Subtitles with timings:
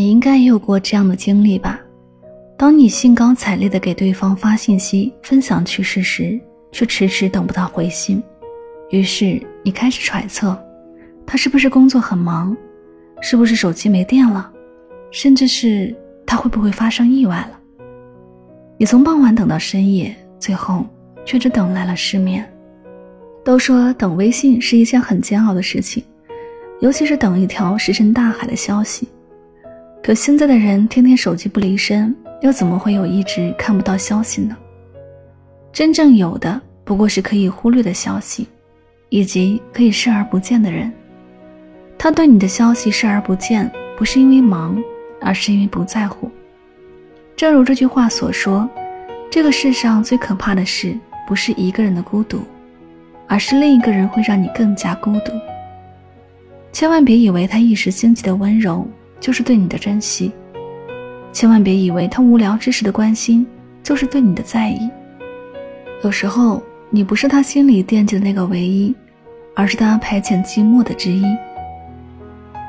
[0.00, 1.78] 你应该也有过这样的经历吧？
[2.56, 6.40] 当你兴高采烈地给对方发信息、分享趣事时，
[6.72, 8.22] 却迟迟等不到回信，
[8.88, 10.58] 于是你开始揣测，
[11.26, 12.56] 他是不是工作很忙，
[13.20, 14.50] 是不是手机没电了，
[15.10, 15.94] 甚至是
[16.26, 17.60] 他会不会发生意外了？
[18.78, 20.82] 你从傍晚等到深夜，最后
[21.26, 22.42] 却只等来了失眠。
[23.44, 26.02] 都说等微信是一件很煎熬的事情，
[26.80, 29.06] 尤其是等一条石沉大海的消息。
[30.02, 34.56] 可现在的人天天手机不离身，又怎么会有一直看不到消息呢？
[35.72, 38.48] 真正有的不过是可以忽略的消息，
[39.08, 40.90] 以及可以视而不见的人。
[41.98, 44.82] 他对你的消息视而不见，不是因为忙，
[45.20, 46.30] 而是因为不在乎。
[47.36, 48.68] 正如这句话所说，
[49.30, 52.42] 这个世上最可怕的事，不是一个人的孤独。
[53.28, 55.30] 而是另一个人会让你更加孤独。
[56.72, 58.84] 千万别以为他一时兴起的温柔
[59.20, 60.32] 就是对你的珍惜，
[61.32, 63.46] 千万别以为他无聊之时的关心
[63.82, 64.90] 就是对你的在意。
[66.02, 68.94] 有时候你不是他心里惦记的那个唯一，
[69.54, 71.22] 而是他排遣寂寞的之一。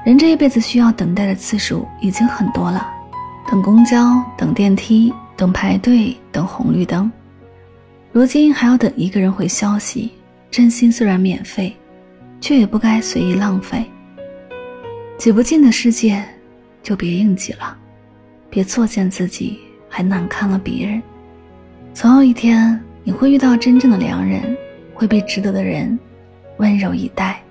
[0.06, 2.86] 人这一辈子需要等待的次数已经很多了，
[3.50, 7.10] 等公交，等电梯，等排队，等红绿灯，
[8.12, 10.12] 如今还要等一个人回消息。
[10.50, 11.74] 真心虽然免费，
[12.42, 13.86] 却也不该随意浪费。
[15.18, 16.22] 挤不进的世界，
[16.82, 17.78] 就别硬挤了，
[18.50, 21.02] 别作践自己，还难看了别人。
[21.94, 24.58] 总有一天，你会遇到真正的良人，
[24.94, 25.98] 会被值得的人
[26.58, 27.42] 温柔以待。